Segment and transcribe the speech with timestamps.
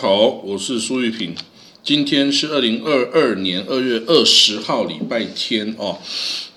[0.00, 1.34] 好，我是苏玉平。
[1.82, 5.98] 今天是二零二二年二月二十号，礼拜天哦。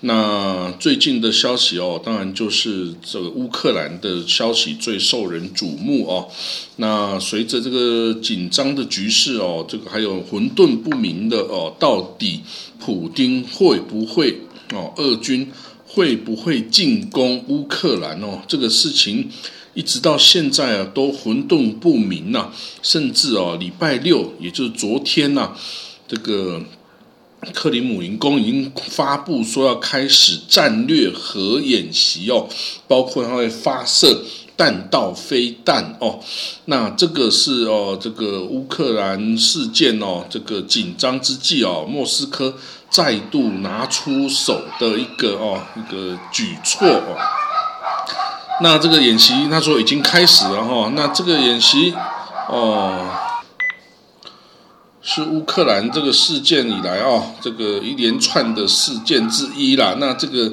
[0.02, 6.28] 那最近的消息哦，当然就是这个乌克兰的消息最受人瞩目哦。
[6.76, 12.42] 那随着这个紧张的局势哦，这个还有混沌不明的哦，到底
[12.78, 14.38] 普京会不会
[14.72, 15.50] 哦，俄军
[15.84, 18.40] 会不会进攻乌克兰哦？
[18.46, 19.28] 这个事情。
[19.74, 22.50] 一直到现在啊，都混沌不明呐，
[22.82, 25.52] 甚至哦，礼拜六，也就是昨天呐，
[26.06, 26.60] 这个
[27.54, 32.46] 克里姆林宫已经发布说要开始战略核演习哦，
[32.86, 34.22] 包括它会发射
[34.56, 36.20] 弹道飞弹哦，
[36.66, 42.54] 那这个是哦，这个乌克兰事件哦，这个紧张之际哦，莫斯科
[42.90, 47.16] 再度拿出手的一个哦一个举措哦。
[48.60, 50.92] 那这个演习，他说已经开始了哈。
[50.94, 51.92] 那这个演习，
[52.48, 53.08] 哦，
[55.00, 59.96] 是乌克兰这个事件以来啊，这个一连串的事件之一啦。
[59.98, 60.52] 那这个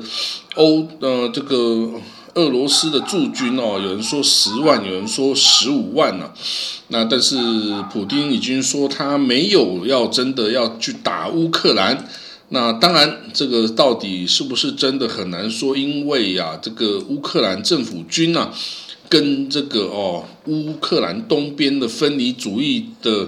[0.56, 1.92] 欧呃，这个
[2.34, 6.32] 俄罗斯的驻军哦，有人说十万，有人说十五万呢。
[6.88, 7.36] 那但是
[7.92, 12.08] 普京已经说他没有要真的要去打乌克兰。
[12.52, 18.52] 那当然，这个到底是不是真的很难说，因为呀，这个乌克兰政府军啊，
[19.08, 23.28] 跟这个哦乌克兰东边的分离主义的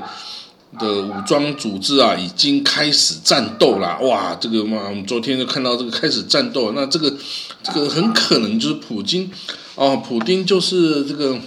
[0.80, 4.00] 的武装组织啊，已经开始战斗了。
[4.02, 7.16] 哇，这个嘛，我们昨天就看到这个开始战斗，那这个
[7.62, 9.30] 这个很可能就是普京
[9.76, 11.38] 哦，普京就是这个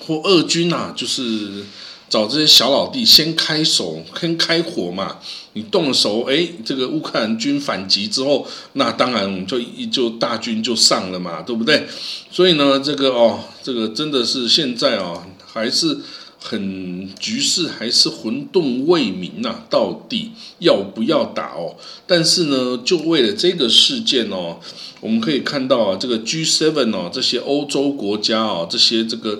[0.00, 1.64] 或俄军呐，就是。
[2.10, 5.16] 找这些小老弟先开手，先开火嘛。
[5.54, 9.60] 你动了手，哎，这个乌克兰军反击之后，那当然我们就
[9.90, 11.88] 就大军就上了嘛，对不对？
[12.30, 15.98] 所以呢，这个哦，这个真的是现在哦，还是
[16.38, 21.74] 很局势还是混沌未明呐，到底要不要打哦？
[22.06, 24.60] 但是呢，就为了这个事件哦，
[25.00, 29.38] 我们可以看到啊，这个 G7 哦，这些欧洲国家哦，这些这个。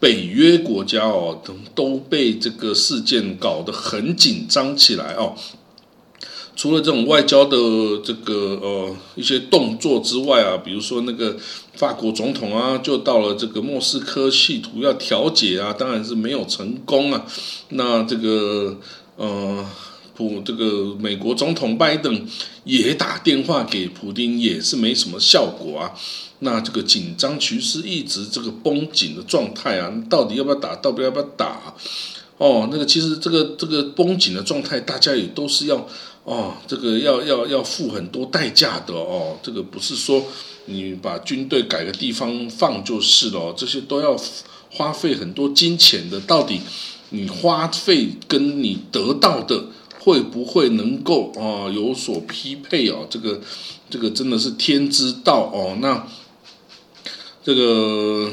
[0.00, 5.36] 北约国家哦，都都被这个事件搞得很紧张起来哦。
[6.56, 7.56] 除了这种外交的
[8.04, 11.36] 这个呃一些动作之外啊，比如说那个
[11.74, 17.24] 法国总统啊，就到了这个莫斯科，企图要调解啊，当然是没有成功啊。
[17.70, 18.76] 那这个
[19.16, 19.64] 呃
[20.20, 22.26] 普这个美国总统拜登
[22.64, 25.92] 也打电话给普京，也是没什么效果啊。
[26.40, 30.76] 那这个紧张局势一直这个绷紧的状态啊，到底要不要打？
[30.76, 31.74] 到底要不要打？
[32.36, 35.88] 哦，那个其实这个这个绷紧的状态，大家也都是要
[36.24, 39.38] 哦，这个要要要付很多代价的哦。
[39.42, 40.22] 这个不是说
[40.66, 44.14] 你把军队改个地方放就是了，这些都要
[44.70, 46.20] 花费很多金钱的。
[46.20, 46.60] 到底
[47.10, 49.64] 你花费跟你得到的
[50.00, 53.06] 会不会能够啊有所匹配哦？
[53.10, 53.40] 这个
[53.88, 55.76] 这个真的是天之道哦。
[55.80, 56.06] 那
[57.44, 58.30] 这个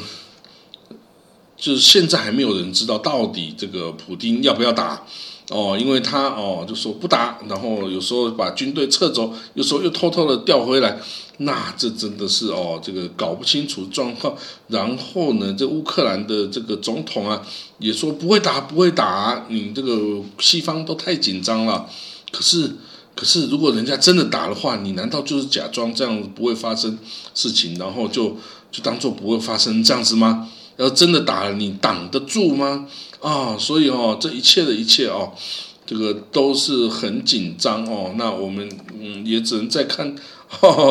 [1.56, 5.04] 就是现在还没有人知道到底这个普丁要不要打
[5.50, 11.00] 哦，因为他哦就说不打，然后有时候把军队撤走，有时候又偷偷的调回来，
[11.38, 14.36] 那这真的是哦这个搞不清楚状况。
[14.68, 17.42] 然后呢，这乌克兰的这个总统啊
[17.80, 21.90] 也说不会打，不会打，你这个西方都太紧张了。
[22.32, 22.76] 可是
[23.16, 26.98] 可是如果人家真的打的话，你难道就是假装这样不会发生
[27.34, 28.38] 事情，然后就？
[28.70, 30.50] 就当做不会发生这样子吗？
[30.76, 32.86] 要真的打了，你挡得住吗？
[33.22, 35.32] 啊，所以哦，这一切的一切哦，
[35.86, 38.14] 这个都是很紧张哦。
[38.18, 38.70] 那我们
[39.00, 40.14] 嗯，也只能再看，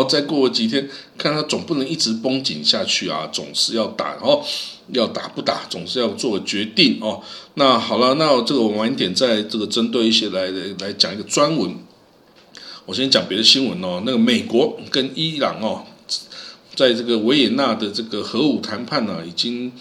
[0.08, 4.44] 再过几天，看他总不能一直绷紧下去啊，总是要打哦，
[4.88, 7.23] 要打不打，总是要做决定哦。
[7.55, 10.49] 那好了，那这个我晚一点再这个针对一些来
[10.81, 11.75] 来讲一个专文。
[12.85, 15.85] 我先讲别的新闻哦，那个美国跟伊朗哦。
[16.75, 19.73] 在这个维也纳的这个核武谈判呢，已经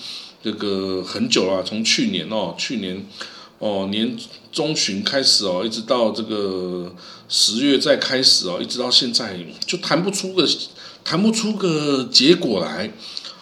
[0.41, 3.05] 这个很久了，从去年哦，去年
[3.59, 4.17] 哦年
[4.55, 6.89] 中旬开始哦，一直到这个
[7.27, 9.37] 十月再开始哦，一直到现在
[9.67, 10.47] 就谈不出个
[11.03, 12.89] 谈不出个结果来。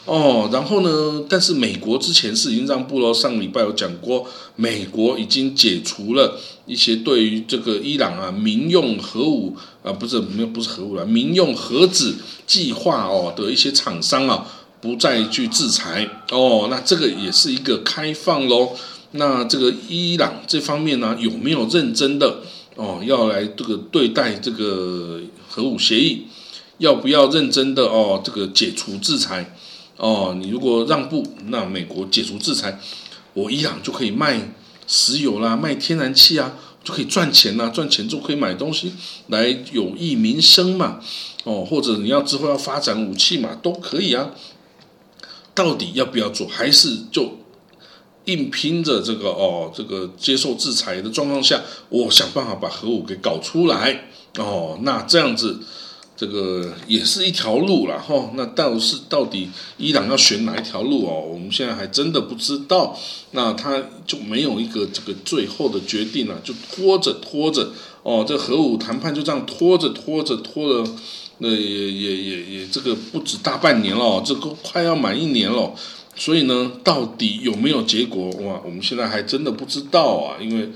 [0.06, 1.24] 哦，然后呢？
[1.30, 4.28] 但是美国之前是已经让步了上礼拜有讲过，
[4.58, 12.16] 美国已经解除了一些对于这个伊朗啊民用核武啊不是没有不是核武了，民用核子
[12.46, 14.46] 计划哦的一些厂商啊
[14.82, 18.76] 不再去制裁哦，那这个也是一个开放喽。
[19.14, 22.42] 那这个伊朗这方面呢，有没有认真的
[22.76, 26.28] 哦，要来这个对待这个核武协议？
[26.80, 28.22] 要不要认真的哦？
[28.24, 29.56] 这个解除制裁
[29.98, 30.36] 哦？
[30.40, 32.80] 你如果让步，那美国解除制裁，
[33.34, 34.54] 我伊朗就可以卖
[34.88, 38.92] 石油啦，卖天然气啊，就可以赚钱啦，赚钱就可以买东西
[39.28, 41.00] 来有益民生嘛。
[41.44, 44.32] 哦，或者你要之后要发展武器嘛，都可以啊。
[45.54, 46.48] 到底要不要做？
[46.48, 47.38] 还是就
[48.26, 54.06] 硬拼着这个哦，这个接受制裁的状况下，我想办法把核武给搞出来
[54.38, 54.78] 哦。
[54.82, 55.60] 那这样子。
[56.16, 61.20] 这个也是一条路了哈，那但是到底伊朗要选哪一条路哦？
[61.20, 62.96] 我们现在还真的不知道，
[63.32, 67.72] 那他就没有一个这个最后的决定了，就拖着拖着
[68.04, 70.88] 哦，这核武谈判就这样拖着拖着拖了，
[71.40, 75.74] 那也也也也这个不止大半年了，这个快要满一年了，
[76.16, 78.62] 所以呢，到底有没有结果哇？
[78.66, 80.70] 我们现在还真的不知道啊，因为。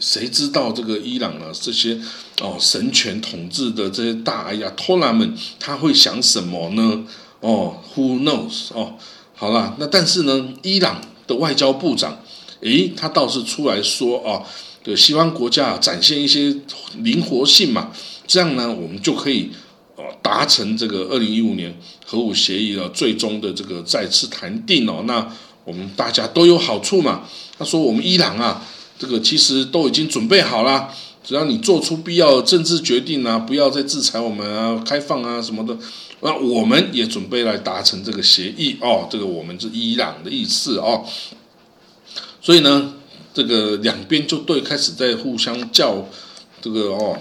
[0.00, 1.98] 谁知道这个伊朗啊，这些
[2.42, 7.04] 哦神权统治的这些大哎呀托拉们，他会想什么呢？
[7.40, 8.74] 哦，Who knows？
[8.74, 8.94] 哦，
[9.34, 12.20] 好了，那但是呢，伊朗的外交部长，
[12.60, 14.42] 诶，他倒是出来说啊，
[14.82, 16.54] 对西方国家展现一些
[16.98, 17.92] 灵活性嘛，
[18.26, 19.52] 这样呢，我们就可以
[19.94, 25.26] 哦达成这个二零一五年核武协议的最终的这个再次谈定哦，那
[25.64, 27.22] 我们大家都有好处嘛。
[27.58, 28.64] 他说我们伊朗啊。
[28.96, 30.88] 这个其实都已经准备好了，
[31.24, 35.76] 只要你做出必要的政治决定啊，不要再制裁我们啊，开放啊什么的，
[36.20, 39.08] 那我们也准备来达成这个协议哦。
[39.10, 41.04] 这个我们是伊朗的意思哦。
[42.40, 42.94] 所以呢，
[43.34, 46.06] 这个两边就对开始在互相叫
[46.62, 47.18] 这个哦，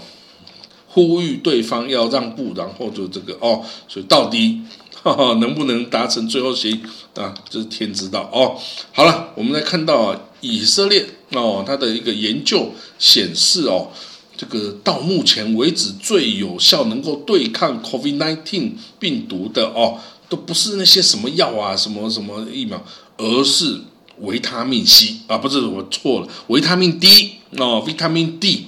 [0.94, 4.62] 呼吁对方要让步，然后就这个哦，所以到底。
[5.42, 6.80] 能不能达成最后协议
[7.16, 7.34] 啊？
[7.50, 8.56] 这是天知道哦。
[8.94, 13.90] 好了，我们来看到啊，以色列哦，它的一个研究显示哦，
[14.38, 20.00] 这个到目前为止最有效能够对抗 COVID-19 病毒的哦，
[20.30, 22.82] 都不是那些什么药啊、什么什么疫苗，
[23.18, 23.82] 而是
[24.20, 28.68] 维他命 C 啊，不是我错了，维他命 D 哦，维他命 D。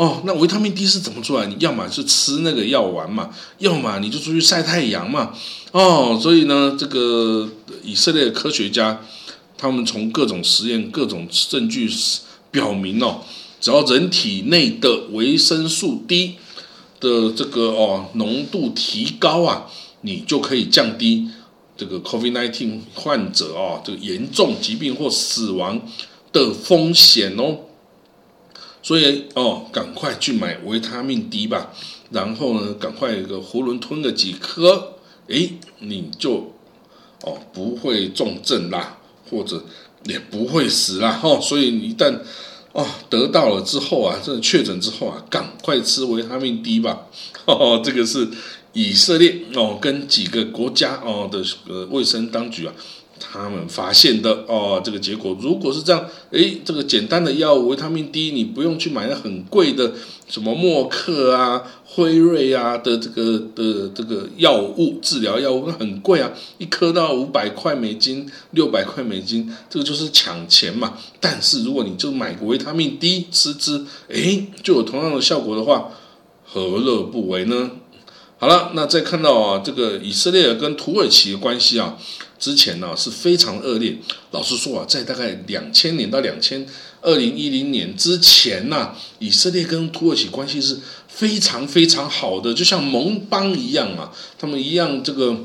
[0.00, 1.44] 哦，那维他命 D 是怎么出来？
[1.44, 5.34] 你要么是吃那个药丸嘛，要么你就出去晒太阳嘛。
[5.72, 7.46] 哦，所以呢，这个
[7.84, 8.98] 以色列科学家，
[9.58, 11.86] 他们从各种实验、各种证据
[12.50, 13.20] 表明哦，
[13.60, 16.36] 只要人体内的维生素 D
[16.98, 19.66] 的这个哦浓度提高啊，
[20.00, 21.28] 你就可以降低
[21.76, 25.78] 这个 COVID-19 患者哦这个严重疾病或死亡
[26.32, 27.58] 的风险哦。
[28.82, 31.70] 所以哦，赶快去买维他命 D 吧，
[32.10, 34.94] 然后呢，赶快一个囫囵吞个几颗，
[35.26, 36.54] 诶，你就
[37.22, 38.98] 哦不会重症啦，
[39.28, 39.62] 或者
[40.04, 41.20] 也不会死啦。
[41.22, 42.20] 哦，所以一旦
[42.72, 47.06] 哦得到了之后啊，这确诊之后啊，赶快吃维他命 D 吧。
[47.44, 48.26] 哦，这个是
[48.72, 52.72] 以色列哦跟几个国家哦的呃卫生当局啊。
[53.20, 59.92] 他们发现的哦，这个结果如果是这样，诶，这个简单的药物维他命 D，你不用去买那很贵的
[60.28, 70.94] 什么默克啊、辉瑞啊的这个的这个药物治疗药物，那很贵啊，一颗到五百块美金、六百块美金，这个就是抢钱嘛。
[71.20, 75.90] 但是如果你就买个维他命 D 吃吃，诶，就有同样的效果的话，
[76.44, 77.70] 何乐不为呢？
[78.38, 81.98] 好了，那再看到啊，这个以色列跟土耳其的关系啊。
[82.40, 83.98] 之前呢是非常恶劣，
[84.30, 86.66] 老实说啊，在大概两千年到两千
[87.02, 95.36] 二零一零年之前呢，以色列跟土耳其关系是非常非常好的，就像盟邦一样啊，他们一样这个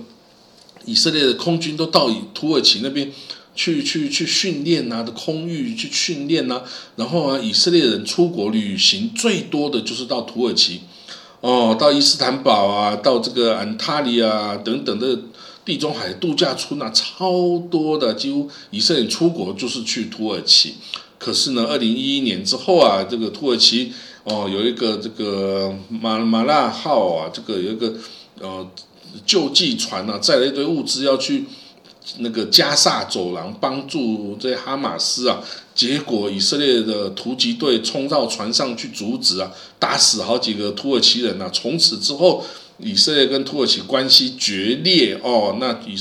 [0.86, 3.12] 以色列的空军都到土耳其那边
[3.54, 6.62] 去去去训练呐，的空域去训练呐，
[6.96, 10.80] 然后啊，以色列人出国旅行最多的就是到土耳其，
[11.42, 15.20] 哦，到伊斯坦堡啊，到这个安塔利啊等等的。
[15.66, 20.76] 地中海度假村啊，超多的，几乎以色列出国就是去土耳其。
[21.18, 23.92] 可是呢，二零一一年之后啊，这个土耳其
[24.26, 27.92] 哦，有一个这个马马拉号啊，这个有一个
[28.40, 28.70] 呃
[29.26, 31.46] 救济船啊，载了一堆物资要去
[32.20, 35.42] 那个加萨走廊帮助这些哈马斯啊。
[35.74, 41.50] 结果以色列的突击队冲到船上去阻止啊，打死好几个土耳其人呐。
[41.52, 42.46] 从此之后。
[42.80, 45.96] 以色列跟土耳其关系决裂哦，那以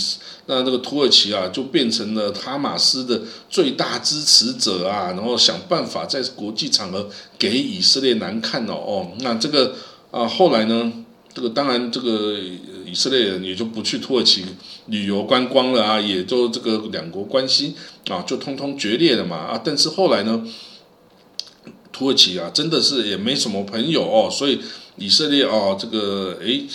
[0.47, 9.75] 那这个土耳其啊，就变成了哈马斯的最大支持者啊，然后想办法在国际场合给以色列难看哦哦，那这个
[10.11, 10.93] 啊后来呢，
[11.33, 12.37] 这个当然这个
[12.85, 14.45] 以色列人也就不去土耳其
[14.87, 17.75] 旅游观光了啊，也就这个两国关系
[18.09, 19.63] 啊就通通决裂了嘛啊。
[19.65, 20.47] 但是后来呢，
[21.91, 24.61] 土耳其啊真的是也没什么朋友哦，所以
[24.97, 26.67] 以色列哦这个诶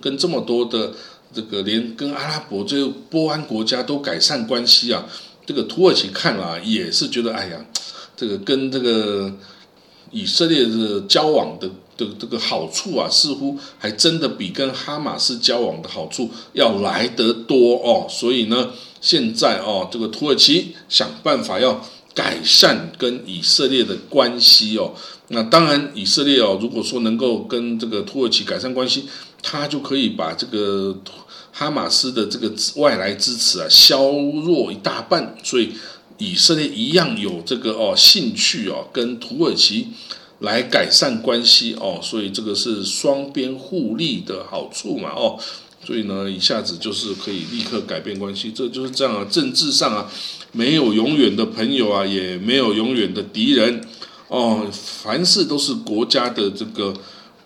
[0.00, 0.92] 跟这么多的
[1.32, 5.06] 这个连跟阿拉伯这个波安国家都改善关系啊，
[5.44, 7.64] 这个土耳其看了也是觉得哎呀，
[8.16, 9.32] 这个跟这个
[10.10, 11.70] 以色列的交往的。
[11.96, 18.06] 的这个好处啊，似乎还真的比跟哈马斯交往的好处要来得多哦。
[18.06, 24.92] 所以呢，现在哦，这个土耳其想办法要改善跟以色列的关系哦。
[25.28, 29.06] 那当然，以色列哦，如果说能够跟这个土耳其改善关系，
[29.42, 30.96] 他就可以把这个
[31.52, 33.96] 哈马斯的这个外来支持啊削
[34.44, 35.36] 弱一大半。
[35.42, 35.72] 所以
[36.18, 39.88] 以色列一样有这个哦兴趣哦跟土耳其。
[40.40, 45.38] 来改善关系哦，所以这个是双边互利的好处嘛哦，
[45.82, 49.26] 所以呢，一下子就是可以立刻改变关系，这就是这样啊。
[49.30, 50.12] 政治上啊，
[50.52, 53.80] 没有永远的朋友啊，也没有永远的敌人
[54.28, 56.94] 哦，凡事都是国家的这个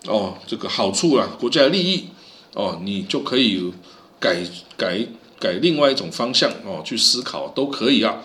[0.07, 2.07] 哦这个好处啊，国家的利益
[2.55, 3.73] 哦，你就可以
[4.19, 4.43] 改
[4.77, 5.07] 改
[5.39, 8.23] 改另外一种方向哦去思考都可以啊。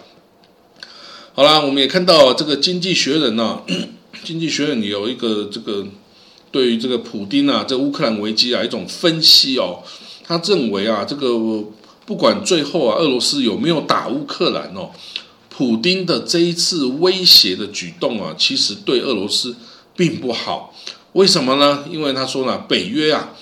[1.33, 3.61] 好啦，我们也看到这个《经济学人》呢。
[4.23, 5.85] 经济学人有一个这个
[6.49, 9.83] 对于这个普丁啊，这乌克兰危机啊一种分析哦，
[10.23, 11.37] 他认为啊，这个
[12.05, 14.89] 不管最后啊，俄罗斯有没有打乌克兰哦，
[15.55, 19.55] 普丁的这一次威胁的举动啊，其实对俄罗斯
[19.95, 20.75] 并不好。
[21.13, 21.85] 为什么呢？
[21.89, 23.33] 因为他说呢，北约啊，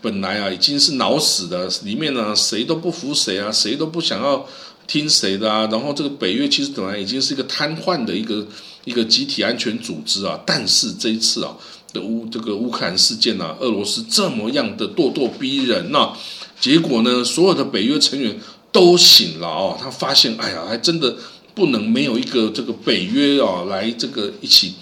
[0.00, 4.46] 本来啊已经是脑死的，里面呢谁都不服谁啊，谁都不想要
[4.86, 5.68] 听谁的啊。
[5.70, 8.46] 然后这个北约其实本来已经是一个瘫痪的一个。
[8.84, 11.56] 一个集体安全组织啊，但是这一次啊
[11.94, 16.12] 的乌这个乌克兰事件呢，俄罗斯这么样的咄咄逼人呐，
[16.60, 18.38] 结果呢，所有的北约成员
[18.70, 21.16] 都醒了哦，他发现，哎呀，还真的
[21.54, 24.74] 不能没有一个这个北约啊来这个一起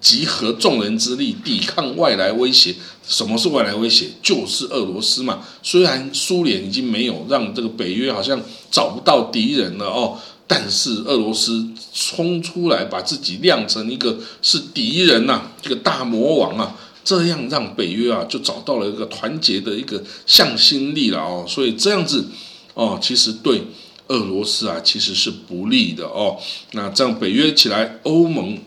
[0.00, 2.74] 集合众人之力抵抗外来威胁。
[3.06, 4.06] 什么是外来威胁？
[4.22, 5.40] 就是俄罗斯嘛。
[5.62, 8.40] 虽然苏联已经没有让这个北约好像
[8.70, 10.18] 找不到敌人了哦。
[10.50, 16.74] 但是俄罗斯冲出来，把自己亮成一个是敌人呐，这个大魔王啊，
[17.04, 21.44] 这样让北约啊就找到了一个团结的一个向心力了哦。
[21.46, 22.24] 所以这样子
[22.72, 23.62] 哦，其实对
[24.08, 26.36] 俄罗斯啊其实是不利的哦。
[26.72, 28.58] 那这样北约起来，欧盟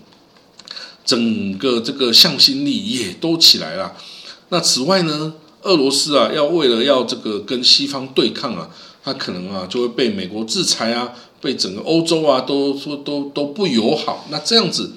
[1.05, 3.95] 整个这个向心力也都起来了。
[4.49, 5.33] 那此外呢，
[5.63, 8.69] 俄罗斯啊要为了要这个跟西方对抗啊，
[9.03, 11.13] 他可能啊就会被美国制裁啊。
[11.41, 14.91] 被整个欧洲啊都说都都不友好，那这样子，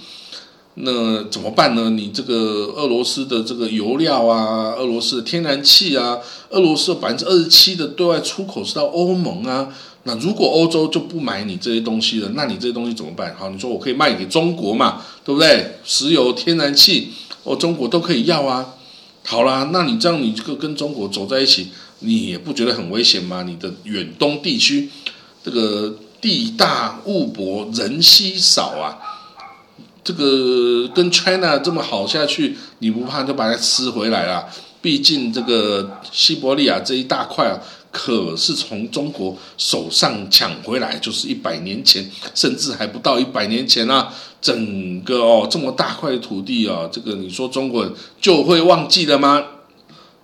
[0.74, 1.88] 那怎么办呢？
[1.88, 2.34] 你这个
[2.76, 6.18] 俄罗斯的这个油料啊，俄罗斯的天然气啊，
[6.50, 9.74] 俄罗斯百分之二十七的对外出口是到欧盟啊。
[10.04, 13.34] 那如果欧洲就不买你这些东西了，那你这些东西怎么办？
[13.36, 15.78] 好，你说我可以卖给中国嘛，对不对？
[15.84, 18.74] 石油、天然气，哦，中国都可以要啊。
[19.24, 21.68] 好啦，那你这样你这个跟中国走在一起，
[21.98, 23.42] 你也不觉得很危险吗？
[23.42, 24.88] 你的远东地区
[25.42, 25.96] 这个。
[26.24, 28.96] 地大物博人稀少啊，
[30.02, 34.48] 这个跟 China 这么好下去，你不怕就把它吃回来了？
[34.80, 37.60] 毕竟这个西伯利亚这一大块啊，
[37.94, 44.12] 可是从中国手上抢回来，就是一百年前，甚至还不到一百年前啊。
[44.42, 49.42] 整个哦这么大块土地啊，这个你说中国人就会忘记了吗？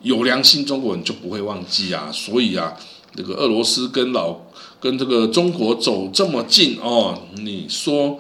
[0.03, 2.11] 有良心中国人就不会忘记啊。
[2.13, 2.75] 所以啊，
[3.15, 4.37] 这个俄罗斯跟老。
[4.83, 8.19] 跟这个中国走这么近哦，你说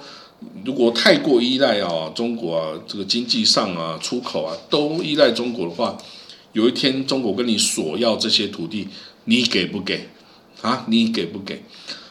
[0.62, 5.96] 如果太过依赖啊，中国啊，这个经济上啊，出口啊，都依赖中国的话，
[6.52, 8.86] 有一天中国跟你索要这些土地，
[9.24, 10.08] 你给不给
[10.62, 10.84] 啊？
[10.88, 11.62] 你给不给？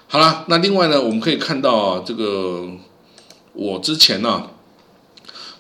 [0.07, 2.69] 好了，那另外呢，我们可以看到啊，这个
[3.53, 4.49] 我之前呢，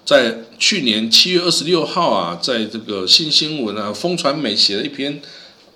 [0.03, 5.21] 在去年七月二十六号啊，在这个新新闻啊，风传媒写了一篇。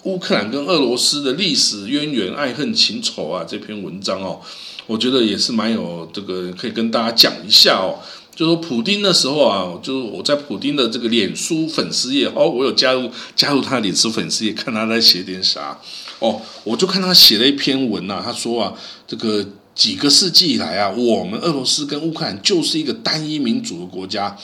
[0.04, 4.42] 乌克兰跟俄罗斯的历史渊源、爱恨情仇啊，这篇文章哦，
[4.86, 8.00] 我觉得也是蛮有这个，可以跟大家讲一下哦。
[8.36, 15.80] 就说普丁的时候啊，就是我在普丁的这个脸书粉丝页哦，我有加入加入他的脸书粉丝页，看他在写点啥。
[16.20, 18.74] 哦，我就看他写了一篇文呐，他说啊，
[19.06, 24.36] 这个几个世纪以来啊，我们俄罗斯跟乌克兰就是一个单一民主的国家。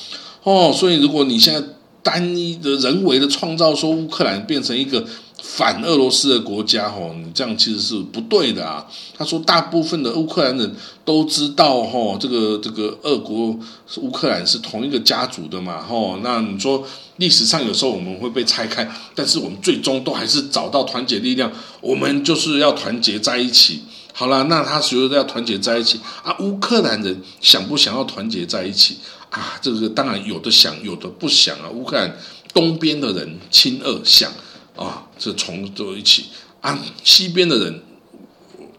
[0.43, 1.67] 哦，所以如果你现在
[2.01, 5.05] 单一的人为的创造说乌克兰变成一个
[5.41, 8.85] 反俄罗斯的国家，吼，你这样其实是不对的啊。
[9.17, 13.57] 他说，大部分的乌克兰人都知道，吼，这个这个俄国
[13.97, 16.17] 乌克兰是同一个家族的嘛，吼。
[16.23, 16.85] 那你说
[17.17, 21.51] 历史上有时候我们会被拆开，但是我们最终都还是找到团结力量，
[21.81, 23.81] 我们就是要团结在一起。
[24.11, 26.35] 好了，那他所有的要团结在一起啊？
[26.39, 28.97] 乌克兰人想不想要团结在一起
[29.29, 29.57] 啊？
[29.61, 31.69] 这个当然有的想，有的不想啊。
[31.69, 32.17] 乌克兰
[32.53, 34.29] 东边的人亲俄想
[34.75, 36.25] 啊，这从都一起
[36.59, 36.77] 啊。
[37.03, 37.81] 西边的人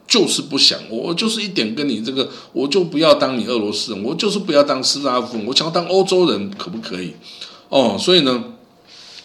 [0.07, 7.15] 就是不想，我就是一点跟你这个，我就不要当你俄罗斯人，我就是不要当斯拉夫，我想要当欧洲人，可不可以？
[7.71, 8.45] 哦，所以呢。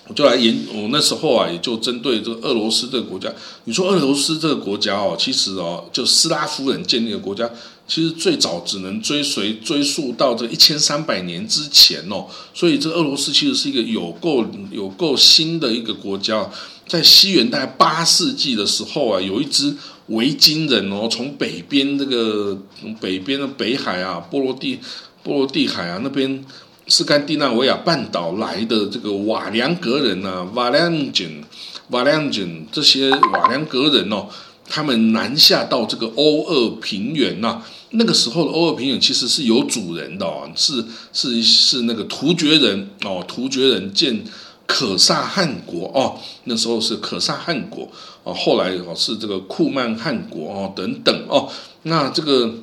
[0.08, 3.34] 我就来研，我那时候啊，也就针对这个俄罗斯这个国家。
[3.64, 7.50] 你说俄罗斯这个国家哦，其实哦，就斯拉夫人建立的国家，
[7.88, 12.28] 其实最早只能追随追溯到这一千三百年之前哦。
[12.54, 16.48] 所以这俄罗斯其实是一个有够有够新的一个国家。
[16.88, 19.76] 在西元大概八世纪的时候啊，有一支
[20.10, 22.56] 维京人哦，从北边这个
[23.02, 24.80] 北边的北海啊，波罗的
[25.24, 26.46] 波罗的海啊那边。
[26.88, 31.44] 斯堪的纳维亚半岛来的这个瓦良格人呐，瓦良人、
[31.90, 34.28] 瓦良人这些瓦良格人哦，
[34.70, 37.64] 他们南下到这个欧俄平原呐。
[37.92, 44.24] 那个时候的欧俄平原其实是有主人的哦，是是是那个突厥人哦，突厥人建
[44.68, 47.90] 可萨汗国哦，那时候是可萨汗国
[48.24, 51.50] 哦，后来哦是这个库曼汗国哦等等哦，
[51.82, 52.54] 那这个。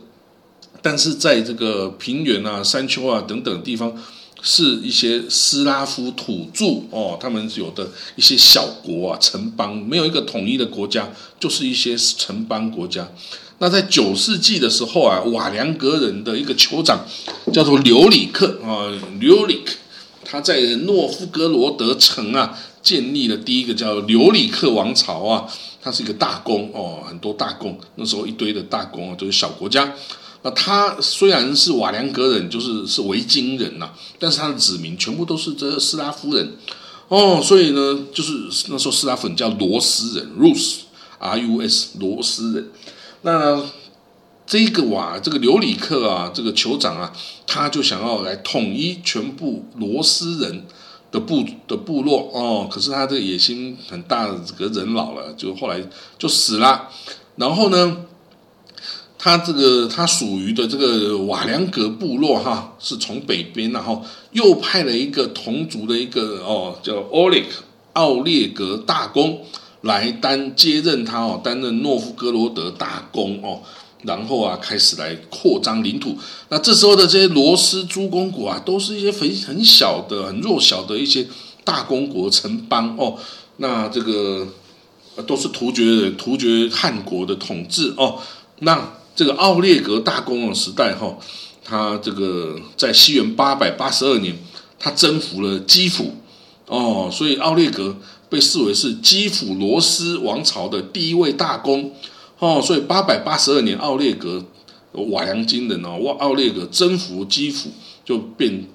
[0.83, 3.97] 但是在这个平原啊、山丘啊等等地方，
[4.43, 11.09] 是一些斯拉夫土著哦，他们有的一些小国啊、城邦，没有一个统一的国家，
[11.39, 13.09] 就是一些城邦国家。
[13.59, 17.07] 那在九世纪的时候啊，瓦良格人的一个酋长
[17.53, 19.77] 叫做留里克啊，留里克，
[20.25, 25.47] 他在诺夫哥罗德城啊建立了第一个叫留里克王朝啊，
[25.81, 29.95] 他是一个大公哦，很多大公，那时候一堆的大公啊，都是小国家。
[30.45, 36.57] 那他虽然是瓦良格人，就是是维京人呐，但是他的子民全部都是这斯拉夫人
[37.07, 38.33] 哦，所以呢，就是
[38.69, 42.71] 那时候斯拉夫人叫罗斯人，Rus，R U S，罗斯人。
[43.23, 43.62] 那
[44.45, 47.12] 这个瓦这个留里克啊，这个酋长啊，
[47.47, 50.66] 他就想要来统一全部罗斯人
[51.12, 55.81] 的部的部落哦，可是他这个野心很大，这个人老了，就后来
[56.19, 56.88] 就死了，
[57.37, 58.07] 然后呢？
[59.25, 69.41] 他这个他属于的这个瓦良格部落哈，是从北边，然后又派了一个同族的一个哦，叫奥列克奥列格大公
[69.83, 73.61] 来担接任他哦，担任诺夫哥罗德大公哦，
[74.03, 76.19] 然后啊开始来扩张领土。
[76.49, 81.25] 那这时候的这些罗斯诸公国啊，都是一些很很小的、很弱小的一些
[81.63, 83.17] 大公国城邦哦。
[83.59, 84.49] 那这个
[85.29, 88.19] 都是突厥的突厥汗国的统治哦。
[88.59, 91.18] 那这个奥列格大公的时代哈，
[91.62, 94.35] 他这个在西元八百八十二年，
[94.79, 96.14] 他征服了基辅
[96.66, 97.94] 哦，所以奥列格
[98.31, 101.92] 被视为是基辅罗斯王朝的第一位大公
[102.38, 104.42] 哦，所以八百八十二年奥列格
[104.92, 107.70] 瓦良金人哦，奥奥列格征服基辅，
[108.07, 108.66] 就变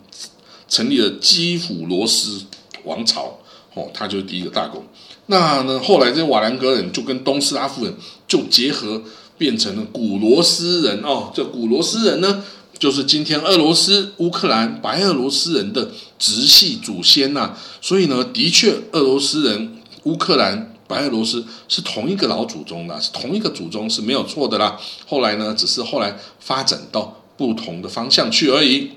[0.69, 2.43] 成立了基辅罗斯
[2.83, 3.39] 王朝
[3.73, 4.85] 哦，他就是第一个大公。
[5.25, 7.95] 那呢，后来这瓦良格人就跟东斯拉夫人
[8.27, 9.01] 就结合。
[9.37, 12.43] 变成了古罗斯人哦，这古罗斯人呢，
[12.79, 17.55] 就是今天俄罗斯、乌克兰、白俄罗斯人的直系祖先呐。
[17.81, 24.79] 所以呢，的确，俄罗斯人、乌克兰、白俄罗斯是同一个老祖宗的，是同一个祖宗是没有错的啦。
[25.05, 28.91] 后来呢，只是后来发展到不同的方向去而已。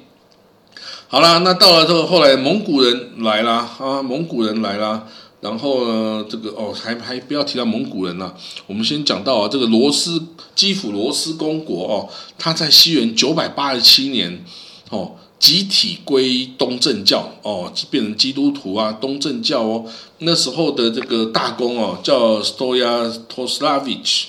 [1.09, 5.07] 好啦，那到了这个后来，蒙古人来啦，啊，蒙古人来啦。
[5.41, 8.35] 然后呢，这个哦，还还不要提到蒙古人呢。
[8.67, 10.23] 我们先讲到啊，这个罗斯
[10.55, 14.45] 基辅罗斯公国哦，他在西元九百八十七年
[14.91, 19.87] 哦，集体归东正教哦，变成基督徒啊，东正教哦。
[20.19, 24.25] 那时候的这个大公哦，叫 Stoya Toslavich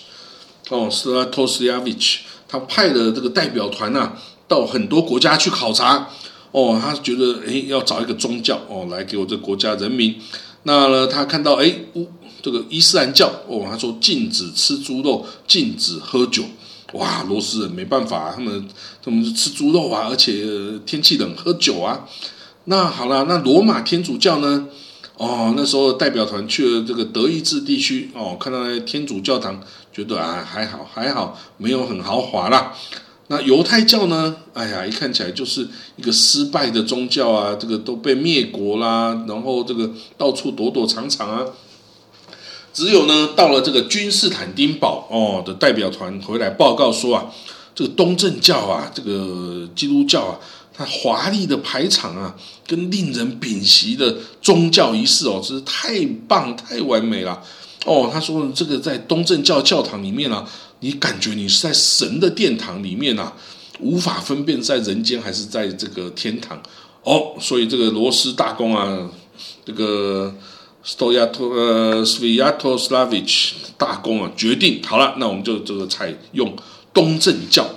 [0.70, 4.14] 哦，Stoya Toslavich，他派的这个代表团呐，
[4.48, 6.08] 到很多国家去考察
[6.54, 10.16] 哦，他觉得诶，要找一个宗教哦，来给我这国家人民。
[10.64, 12.08] 那呢，他看到哎，乌
[12.42, 16.44] 这个伊斯兰教哦，他说禁止吃猪肉，禁止喝酒。
[16.94, 18.68] 哇，罗斯人没办法，他们
[19.04, 20.44] 他们吃猪肉啊，而且
[20.86, 22.06] 天气冷，喝酒啊。
[22.66, 24.68] 那好了，那罗马天主教呢？
[25.18, 29.62] 哦，那时候代表团去了这个德意志地区哦，看到那天主教堂，
[29.94, 32.74] 觉得啊还好还好，没有很豪华啦。
[33.32, 34.36] 那犹太教呢？
[34.54, 35.66] 哎呀，一看起来就是
[35.96, 41.46] 一个失败的宗教啊，这个都被灭国啦，然后这个到处躲躲藏藏啊。
[42.74, 47.32] 只有呢，到了这个君士坦丁堡哦的代表团回来报告说啊，
[47.74, 50.38] 这个东正教啊，这个基督教啊，
[50.74, 52.36] 它华丽的排场啊，
[52.68, 57.42] 跟令人屏息的宗教仪式哦，真是太棒太完美了
[57.86, 58.10] 哦。
[58.12, 60.46] 他说这个在东正教教堂里面啊。
[60.82, 63.34] 你感觉你是在神的殿堂里面啊，
[63.80, 66.62] 无法分辨在人间还是在这个天堂
[67.04, 67.36] 哦。
[67.40, 69.10] 所以这个罗斯大公啊，
[69.64, 70.36] 这个
[70.84, 76.56] Stoyato 呃 Sviatoslavich 大公啊，决定好了，那我们就这个采用
[76.94, 77.70] 东正教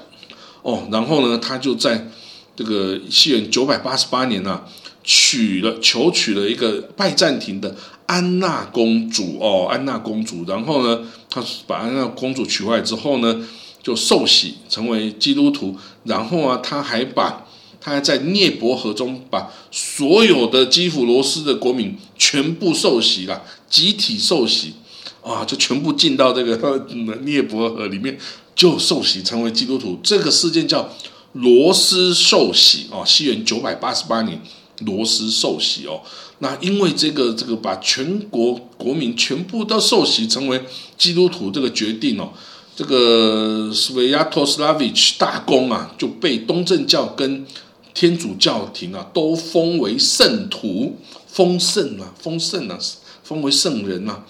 [0.63, 0.89] 哦。
[0.91, 2.11] 然后呢，他就在
[2.57, 4.63] 这个西元九百八十八年呢，
[5.03, 7.77] 娶了求娶了一个拜占庭的。
[8.07, 13.47] 安娜公主哦，安娜公主，然后呢，他把安娜公主娶回来之后呢，
[13.83, 17.47] 就受洗成为基督徒，然后啊，他还把
[17.81, 24.75] 他还在涅伯河中把所有的基辅罗斯的国民全部受洗了，集体受洗。
[25.23, 26.87] 啊，就全部进到这个
[27.25, 28.19] 涅伯河里面
[28.55, 30.87] 就受洗成为基督徒，这个事件叫
[31.33, 34.39] 罗斯受洗哦，西元九百八十八年
[34.81, 36.03] 罗斯受洗哦。
[36.45, 40.63] 那因为这个这个把全国国民全部都受洗成为
[40.99, 42.29] 基督徒这个决定哦，
[42.77, 47.47] 这个斯维亚托斯拉维奇大公啊就被东正教跟
[47.95, 52.79] 天主教廷啊都封为圣徒，封圣啊，封圣啊，
[53.23, 54.23] 封为圣人呐。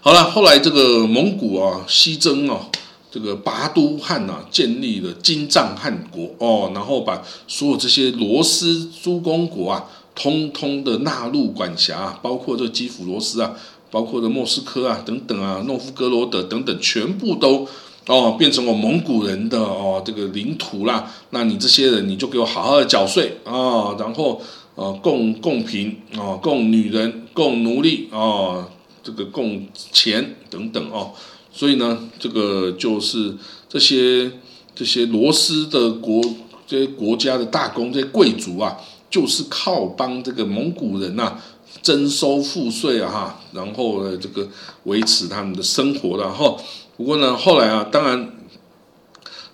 [0.00, 2.70] 好了，后来这个蒙古啊西征啊，
[3.12, 9.84] 这个拔都汗呐建立了金帐汗国哦，然后把所有这些罗斯诸公国啊。
[10.20, 13.56] 通通的纳入管辖，包括这基辅罗斯啊，
[13.90, 17.66] 包括这莫斯科啊等等啊，诺夫哥罗德等等，全部都
[18.06, 21.10] 哦变成我蒙古人的哦这个领土啦。
[21.30, 24.42] 那你这些人，你就给我好好的缴税啊，然后
[24.74, 28.68] 呃供供贫啊，供女人，供奴隶啊，
[29.02, 31.12] 这个供钱等等哦。
[31.50, 33.34] 所以呢，这个就是
[33.70, 34.30] 这些
[34.74, 36.22] 这些罗斯的国
[36.66, 38.76] 这些国家的大公这些贵族啊。
[39.10, 41.36] 就是靠帮这个蒙古人呐
[41.82, 44.48] 征收赋税啊哈，然后呢这个
[44.84, 46.60] 维持他们的生活然后
[46.96, 48.30] 不过呢后来啊，当然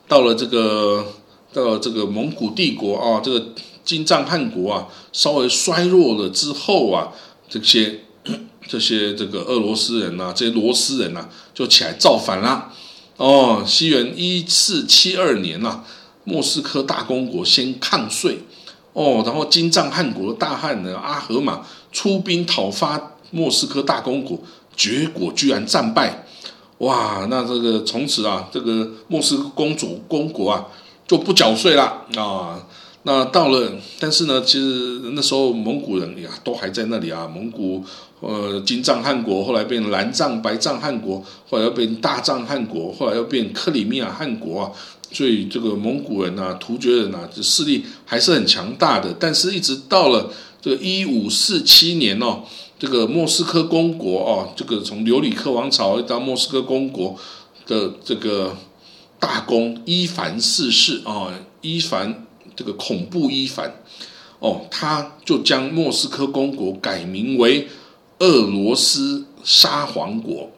[0.07, 1.07] 到了这个
[1.53, 3.47] 到了这个蒙古帝国啊，这个
[3.85, 7.12] 金帐汗国啊稍微衰弱了之后啊，
[7.49, 8.01] 这些
[8.69, 12.73] 这些这个俄罗斯人呐，这些罗斯人呐就起来造反啦。
[13.16, 15.85] 哦，西元一四七二年呐，
[16.25, 18.40] 莫斯科大公国先抗税。
[18.96, 21.61] 哦，然后金帐汗国的大汗呢阿合马
[21.92, 24.38] 出兵讨伐莫斯科大公国，
[24.74, 26.24] 结果居然战败，
[26.78, 27.26] 哇！
[27.28, 30.64] 那这个从此啊，这个莫斯科公主公国啊
[31.06, 32.59] 就不缴税了啊。
[33.02, 37.28] 那到了，但是呢，其实那时候蒙古人呀都还在那里啊。
[37.32, 37.85] 蒙古
[38.20, 44.72] 呃金帐汗国后来变蓝帐白帐汗国，后来又变大帐汗国，后来又变克里米亚汗国啊。
[45.12, 49.14] 所以这个蒙古人呐、突厥人呐，这势力还是很强大的。
[49.19, 52.42] 但是，一直到了这个一五四七年哦，
[52.79, 57.16] 这个莫斯科公国哦，这个从留里克王朝到莫斯科公国
[57.66, 58.57] 的这个
[59.19, 63.83] 大公伊凡四世啊，伊凡这个恐怖伊凡
[64.40, 67.69] 哦，他就将莫斯科公国改名为
[68.19, 70.51] 俄罗斯沙皇国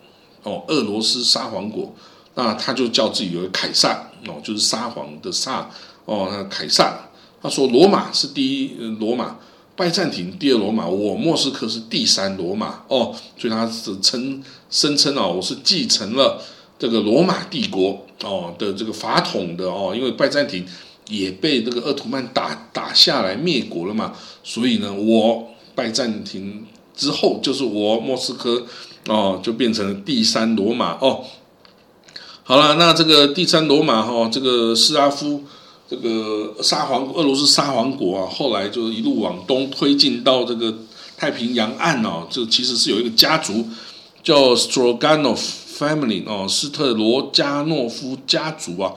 [0.43, 1.95] 哦，俄罗斯沙皇国。
[2.35, 5.71] 那他就叫自己为凯撒哦，就是沙皇的沙
[6.05, 7.05] 哦，那凯撒。
[7.41, 9.37] 他说罗马是第一罗马，
[9.77, 16.43] 拜占庭第二罗马，我莫斯科是第三罗马哦，所以他是称声称哦，我是继承了
[16.81, 20.67] 这个罗马帝国哦的这个法统的哦，因为拜占庭
[21.09, 28.67] 也被这个鄂图曼打打下来灭国了嘛，所以呢，我拜占庭之后就是我莫斯科
[29.07, 31.25] 哦，就变成了第三罗马哦。
[32.49, 35.45] 好了，那这个第三罗马哈，这个斯拉夫
[35.87, 40.75] 这个沙皇俄罗斯沙皇国啊，后来就一路往东推进到这个
[41.15, 43.67] 太平洋岸哦，这其实是有一个家族
[44.23, 45.39] 叫 Stroganov
[45.79, 48.95] family 哦，斯特罗加诺夫家族啊，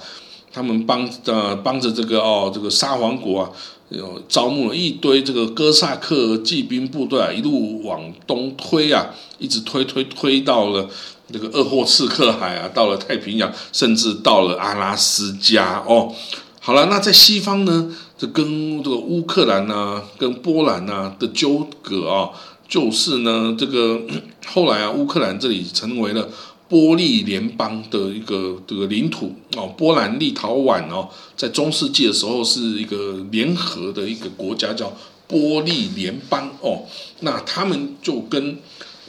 [0.53, 3.51] 他们帮呃帮着这个哦这个沙皇国啊，
[3.89, 9.07] 有招募了一堆这个哥萨克骑兵部队啊，一路往东推啊，
[9.39, 10.89] 一直推推推到了。
[11.31, 16.13] 这个鄂霍次克海啊，到了太平洋，甚至到了阿拉斯加哦。
[16.59, 22.29] 好了，那在西方呢，这跟这个乌克兰呐、跟波兰呐的纠葛啊，
[22.69, 23.99] 就是呢，这个
[24.45, 26.29] 后来啊，乌克兰这里成为了
[26.69, 34.93] 波利联邦的一个这个领土哦，波兰、立陶宛哦，在中世纪的时候是一个联合的一个国家，叫
[35.27, 36.83] 波利联邦哦。
[37.21, 38.59] 那他们就跟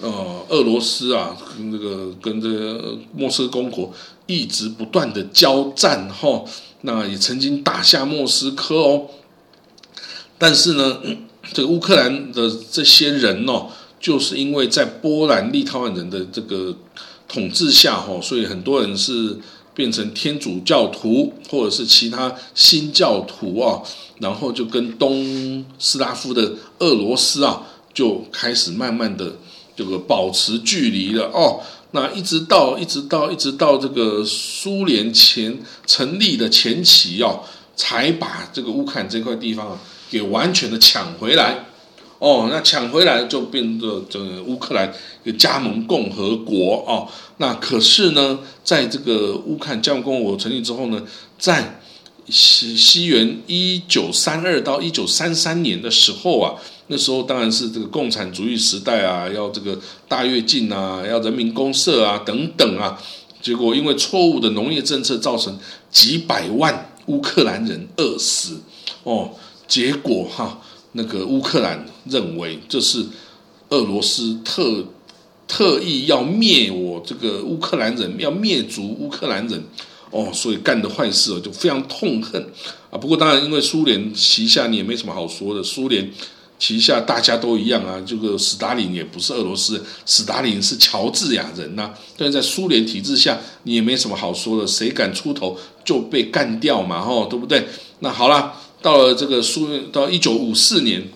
[0.00, 3.92] 呃俄罗斯啊，跟这个跟这个莫斯科公国
[4.26, 6.44] 一直不断的交战哈。
[6.82, 9.06] 那也曾经打下莫斯科哦。
[10.38, 10.98] 但是呢，
[11.52, 13.66] 这个乌克兰的这些人哦，
[14.00, 16.76] 就是因为在波兰、立陶宛人的这个。
[17.28, 19.38] 统治下，哈，所以很多人是
[19.72, 23.80] 变成天主教徒，或者是其他新教徒啊，
[24.18, 27.62] 然后就跟东斯拉夫的俄罗斯啊，
[27.94, 29.32] 就开始慢慢的
[29.76, 31.60] 这个保持距离了哦。
[31.92, 37.40] 那一直到一直到一直到这个苏联前成立的前期哦，
[37.76, 39.78] 才把这个乌克兰这块地方啊
[40.10, 41.66] 给完全的抢回来。
[42.18, 47.08] 哦，那抢回来就变得这个乌克兰一个加盟共和国哦。
[47.38, 51.02] 那可是呢，在这个乌克兰加盟共和国成立之后呢，
[51.36, 51.80] 在
[52.28, 56.54] 西西元一九三二到一九三三年的时候啊，
[56.88, 63.00] 那时候当然是这个共产主义时代啊，要这个大跃进啊，要人民公社啊等等啊。
[63.40, 65.58] 结果因为错误的农业政策，造成
[65.90, 68.60] 几百万乌克兰人饿死
[69.04, 69.30] 哦。
[69.66, 70.60] 结果哈。
[70.94, 73.02] 那个乌克兰认为这是
[73.70, 74.84] 俄罗斯特
[75.48, 79.64] 特意要灭我这个乌克兰人，要灭族乌克兰人
[80.10, 82.46] 哦，所以干的坏事哦就非常痛恨
[82.90, 82.98] 啊。
[82.98, 86.12] 不过当然，因为苏联旗下你也没什么好说的，苏联
[86.62, 88.00] 旗下大家都一样啊。
[88.06, 91.92] 这个斯大林也不是俄罗斯人，斯大林是乔治亚人呐。
[92.16, 97.66] 但是在苏联体制下，你也没什么好说的，谁敢出头就被干掉嘛，吼，对不对？
[97.98, 98.60] 那好了。
[98.80, 101.08] 到了这个苏，到一九五四年，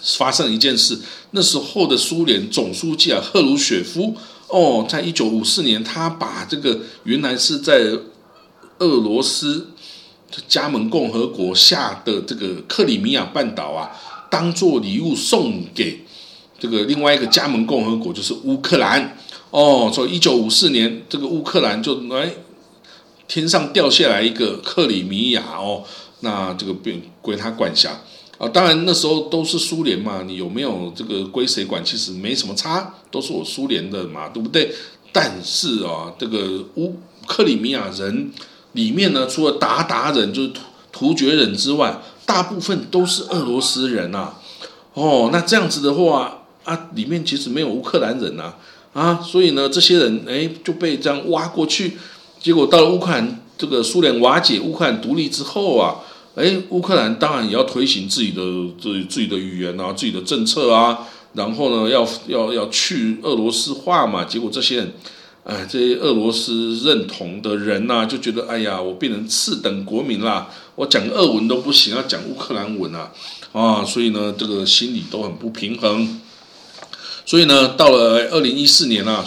[0.00, 0.96] 发生了一件事。
[1.32, 4.16] 那时候的苏联总书记啊，赫鲁雪夫
[4.46, 7.80] 哦，在一九五四年，他把这个原来是在
[8.78, 9.70] 俄罗斯
[10.46, 13.90] 加盟共和国下的这个克里米亚半岛啊，
[14.30, 16.00] 当做礼物送给
[16.58, 19.16] 这个另外一个加盟共和国，就是乌克兰
[19.50, 19.90] 哦。
[19.92, 22.32] 所以一九五四年，这个乌克兰就来
[23.26, 25.84] 天上掉下来一个克里米亚哦。
[26.20, 27.90] 那这个便归他管辖
[28.38, 34.74] 啊，当然那时候都是苏联嘛，你有没有这个归谁管，其实没什么差，都是我苏联的嘛，对不对？
[35.12, 38.32] 但是啊，这个乌克里米亚人
[38.72, 40.52] 里面呢，除了鞑靼人就是
[40.90, 44.34] 突厥人之外，大部分都是俄罗斯人呐。
[44.92, 48.52] 哦，那这样子的话啊，里面其实没有乌克兰人呐
[48.92, 51.96] 啊，所以呢，这些人哎就被这样挖过去，
[52.38, 53.40] 结果到了乌克兰。
[53.60, 55.96] 这个苏联瓦解、乌克兰独立之后啊，
[56.36, 58.40] 哎，乌克兰当然也要推行自己的
[58.80, 60.96] 自自己的语言啊、自己的政策啊，
[61.34, 64.22] 然后呢，要要要去俄罗斯化嘛。
[64.22, 64.92] 结果这些人，
[65.42, 73.10] 哎，这些俄罗斯认同的人呐，就觉得哎呀，我变成次等国民啦，我讲俄文都不行，要讲乌克兰文啊，
[73.50, 76.20] 啊，所以呢，这个心里都很不平衡。
[77.26, 79.24] 所以呢，到了二零一四年啊，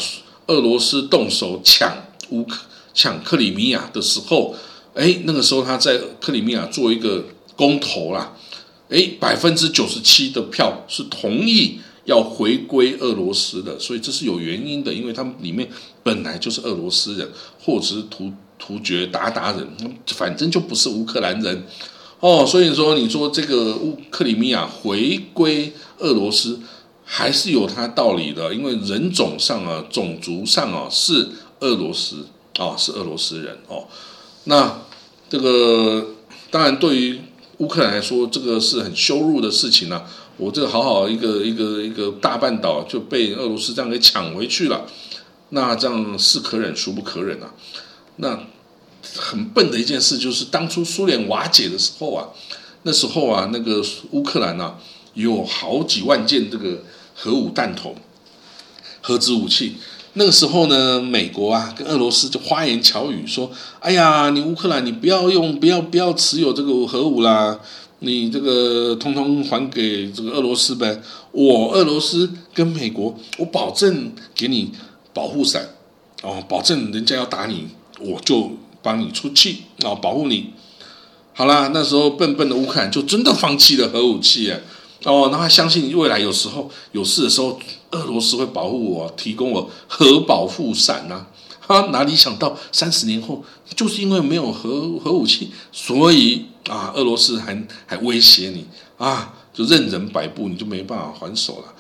[0.48, 2.58] 俄罗斯动手抢乌克。
[2.94, 4.54] 抢克里米亚的时候，
[4.94, 7.24] 哎，那个时候他在克里米亚做一个
[7.56, 8.34] 公投啦，
[8.90, 15.70] 哎，百分之九十七的票是同意要回归俄罗斯的，所以这是有原因的，因为他们里面
[16.04, 17.30] 本来就是俄罗斯人，
[17.64, 18.30] 或者是突
[18.62, 19.68] 突厥鞑靼人，
[20.06, 21.66] 反正就不是乌克兰人
[22.20, 26.60] 哦，所以说你说这个乌克里米亚回归俄罗斯
[27.04, 31.30] 还是有它道理的，因为人种上啊，种族上啊是
[31.62, 32.28] 俄罗斯。
[32.60, 33.88] 哦，是俄罗斯人哦。
[34.44, 34.82] 那
[35.30, 36.06] 这个
[36.52, 37.18] 当然对于
[37.60, 40.06] 乌克兰来说，这个是很羞辱的事情啊。
[40.36, 44.86] 我这个好好一个一个一个大半岛就被俄罗斯这样给抢回去了，
[45.50, 47.54] 那这样是可忍孰不可忍啊？
[48.18, 48.38] 那
[49.16, 52.28] 很笨的一件事就是，当初苏联瓦解的时候啊，
[52.84, 54.78] 那时候啊，那个乌克兰啊，
[55.14, 56.84] 有好几万件这个
[57.16, 57.96] 核武弹头、
[59.02, 59.76] 核子武器。
[60.14, 67.58] 那个时候呢，美国啊跟俄罗斯就花言巧语说：“哎呀，你乌克兰，你不要用，不要不要持有这个核武啦，
[68.00, 71.02] 你这个通通还给这个俄罗斯呗。
[71.32, 74.74] 我俄罗斯跟美国，我保证给你
[75.14, 75.70] 保护伞
[76.24, 77.70] 哦，保证人家要打你，
[78.02, 78.52] 我就
[78.82, 80.52] 帮你出气啊，保护你。
[81.34, 84.54] 好啦，那时候笨笨的乌克兰就真的放弃了核武器。”
[85.04, 91.26] 哦，那他相信未来有时候有事的时候，俄罗斯会保护我，提供我核保护伞呐。
[91.66, 93.44] 他哪里想到三十年后，
[93.76, 98.64] 就是因为没有核核武器，所以啊，俄罗斯还还威胁你
[98.98, 101.74] 啊，就任人摆布，你就没办法还手了。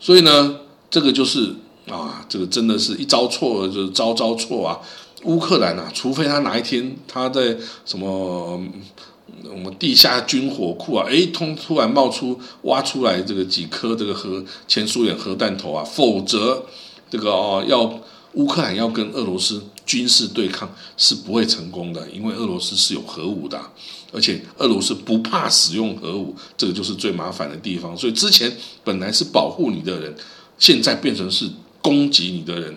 [0.00, 0.56] 所以呢，
[0.90, 1.54] 这个就是
[1.88, 4.80] 啊，这个真的是一招错就是招招错啊！
[5.24, 8.60] 乌克兰啊，除非他哪一天他在什么
[9.44, 16.64] 我们地下军火库啊，哎，突突然冒出挖出来这个几颗这个核前苏联核弹头啊，否则
[17.10, 18.00] 这个哦要
[18.34, 23.60] 乌克兰要跟俄罗斯军事对抗是不会成功的，因为俄罗斯是有核武的，
[24.12, 27.96] 而且俄罗斯不怕使用核武，这个就是最麻烦的地方。
[27.96, 28.50] 所以之前
[28.82, 30.14] 本来是保护你的人，
[30.58, 31.48] 现在变成是
[31.80, 32.76] 攻击你的人。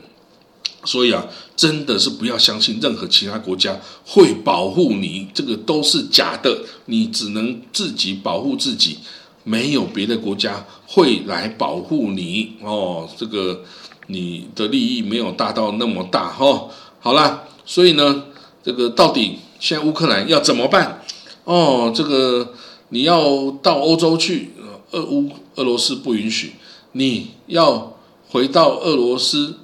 [0.87, 6.57] 所以啊，真的是不要相信任何其他国家会保护你，这个都是假的。
[6.85, 8.97] 你只能自己保护自己，
[9.43, 13.05] 没有别的国家会来保护你哦。
[13.17, 13.65] 这个
[14.07, 16.69] 你的利益没有大到那么大哈。
[17.01, 18.23] 好啦，所以呢，
[18.63, 21.03] 这个到底现在乌克兰要怎么办？
[21.43, 22.53] 哦，这个
[22.89, 24.53] 你要到欧洲去，
[24.91, 26.53] 俄乌俄罗斯不允许，
[26.93, 27.97] 你要
[28.29, 29.55] 回到俄罗斯。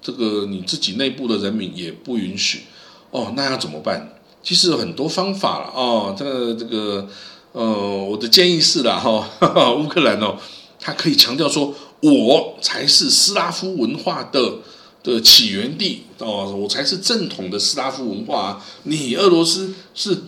[0.00, 2.62] 这个你自己内部的人民也不允许
[3.10, 4.14] 哦，那要怎么办？
[4.42, 6.14] 其实有很多方法了哦。
[6.16, 7.08] 这个这个
[7.52, 9.28] 呃，我的建议是啦哈，
[9.74, 10.36] 乌克兰哦，
[10.78, 14.58] 他可以强调说，我才是斯拉夫文化的
[15.02, 18.62] 的起源地哦，我才是正统的斯拉夫文化。
[18.84, 20.22] 你俄罗斯是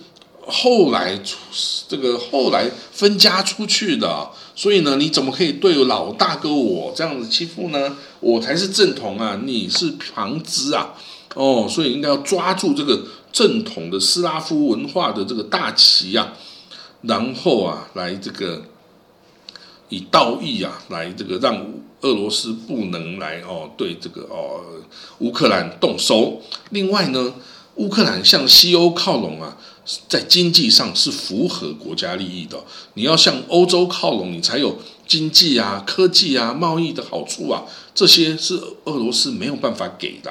[0.46, 1.36] 后来出
[1.88, 4.30] 这个后来分家出去的。
[4.56, 7.96] 所以呢，你怎么可以对老大哥我这样子欺负呢？
[8.20, 10.92] 我才是正统啊，你是旁支啊！
[11.34, 16.34] 哦，所以应该要抓住这个正统的斯拉夫文化的这个大旗啊，
[17.00, 18.62] 然后啊，来这个
[19.88, 21.56] 以道义啊，来这个让
[22.02, 24.60] 俄罗斯不能来哦，对这个哦
[25.20, 26.42] 乌克兰动手。
[26.68, 27.32] 另外呢，
[27.76, 29.56] 乌克兰向西欧靠拢啊。
[30.08, 32.62] 在经济上是符合国家利益的，
[32.94, 40.30] 你要向欧洲靠拢，你才有经济啊、科技啊、贸易的好处啊，这些是俄罗斯没有办法给的。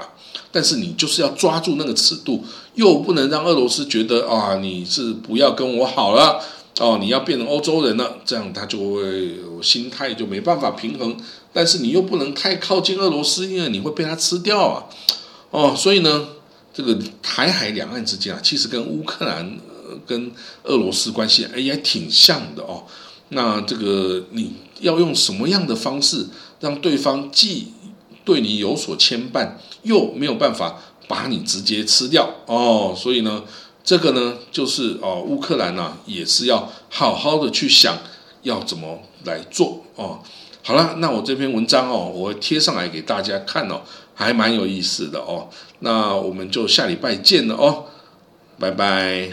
[0.51, 2.43] 但是你就是要抓住那个尺度，
[2.75, 6.41] 又不能让俄罗斯觉得啊，你是不要跟我好了
[6.79, 11.17] 哦，你要变成欧洲人了，这样他就会心态就没办法平衡。
[11.51, 14.85] 但是你又不能太靠近俄罗斯，因为你会被他吃掉啊。
[15.51, 16.29] 哦，所以呢。
[16.79, 19.59] 这个台海两岸之间啊，其实跟乌克兰、
[20.07, 20.31] 跟
[20.63, 22.85] 俄罗斯关系哎也挺像的哦。
[23.31, 26.25] 那这个你要用什么样的方式
[26.61, 27.73] 让对方既
[28.23, 32.95] 对你有所牵绊，又没有办法把你直接吃掉哦？
[32.95, 33.43] 所以呢，
[33.83, 37.97] 这个呢就是哦，乌克兰呢也是要好好的去想
[38.43, 40.21] 要怎么来做哦。
[40.63, 43.81] 好了，那我这篇文章哦，我会贴上来给大家看哦，
[44.19, 45.47] 还蛮有意思的哦。
[45.79, 47.85] 那我们就下礼拜见了哦，
[48.59, 49.31] 拜拜。